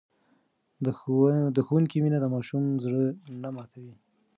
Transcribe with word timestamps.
د 1.55 1.57
ښوونکي 1.67 1.97
مینه 2.03 2.17
د 2.21 2.25
ماشوم 2.35 2.63
زړه 2.83 3.03
نه 3.41 3.49
ماتوي. 3.55 3.95